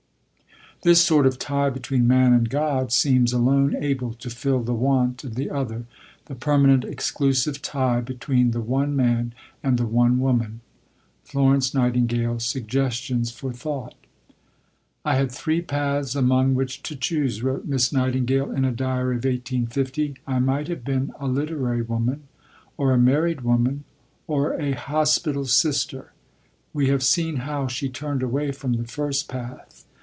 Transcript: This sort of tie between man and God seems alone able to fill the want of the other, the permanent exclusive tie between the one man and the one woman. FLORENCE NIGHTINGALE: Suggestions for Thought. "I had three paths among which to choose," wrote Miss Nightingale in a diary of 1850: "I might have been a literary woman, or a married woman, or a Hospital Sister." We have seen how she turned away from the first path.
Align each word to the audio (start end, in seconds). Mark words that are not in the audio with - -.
This 0.83 0.99
sort 1.05 1.27
of 1.27 1.37
tie 1.37 1.69
between 1.69 2.07
man 2.07 2.33
and 2.33 2.49
God 2.49 2.91
seems 2.91 3.33
alone 3.33 3.75
able 3.75 4.15
to 4.15 4.31
fill 4.31 4.63
the 4.63 4.73
want 4.73 5.23
of 5.23 5.35
the 5.35 5.47
other, 5.47 5.85
the 6.25 6.33
permanent 6.33 6.83
exclusive 6.83 7.61
tie 7.61 8.01
between 8.01 8.49
the 8.49 8.61
one 8.61 8.95
man 8.95 9.35
and 9.61 9.77
the 9.77 9.85
one 9.85 10.17
woman. 10.19 10.61
FLORENCE 11.23 11.75
NIGHTINGALE: 11.75 12.39
Suggestions 12.39 13.29
for 13.29 13.53
Thought. 13.53 13.93
"I 15.05 15.13
had 15.17 15.31
three 15.31 15.61
paths 15.61 16.15
among 16.15 16.55
which 16.55 16.81
to 16.81 16.95
choose," 16.95 17.43
wrote 17.43 17.65
Miss 17.67 17.93
Nightingale 17.93 18.49
in 18.51 18.65
a 18.65 18.71
diary 18.71 19.17
of 19.17 19.23
1850: 19.25 20.15
"I 20.25 20.39
might 20.39 20.67
have 20.67 20.83
been 20.83 21.11
a 21.19 21.27
literary 21.27 21.83
woman, 21.83 22.23
or 22.75 22.91
a 22.91 22.97
married 22.97 23.41
woman, 23.41 23.83
or 24.25 24.59
a 24.59 24.71
Hospital 24.71 25.45
Sister." 25.45 26.11
We 26.73 26.87
have 26.87 27.03
seen 27.03 27.35
how 27.45 27.67
she 27.67 27.87
turned 27.87 28.23
away 28.23 28.51
from 28.51 28.73
the 28.73 28.85
first 28.87 29.27
path. 29.29 29.85